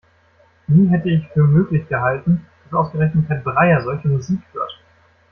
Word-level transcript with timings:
Nie 0.67 0.89
hätte 0.89 1.11
ich 1.11 1.27
für 1.27 1.43
möglich 1.43 1.87
gehalten, 1.87 2.47
dass 2.63 2.73
ausgerechnet 2.87 3.29
Herr 3.29 3.35
Breyer 3.37 3.83
solche 3.83 4.07
Musik 4.07 4.39
hört! 4.51 4.81